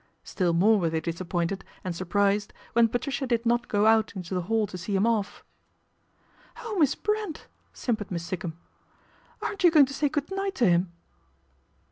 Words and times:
Still 0.23 0.51
more 0.53 0.79
were 0.79 0.89
they 0.89 0.99
disappointed 0.99 1.63
and 1.83 1.95
surprised 1.95 2.53
when 2.73 2.87
Patricia 2.87 3.27
did 3.27 3.45
not 3.45 3.67
go 3.67 3.85
out 3.85 4.15
into 4.15 4.33
the 4.33 4.41
hall 4.41 4.65
to 4.65 4.75
see 4.75 4.95
him 4.95 5.05
off." 5.05 5.43
Oh, 6.63 6.75
Miss 6.79 6.95
Brent!" 6.95 7.45
simpered 7.71 8.09
Miss 8.09 8.23
Sikkum," 8.25 8.53
aren't 9.43 9.63
you 9.63 9.69
going 9.69 9.85
to 9.85 9.93
say 9.93 10.09
good 10.09 10.31
night 10.31 10.55
to 10.55 10.67
him 10.67 10.91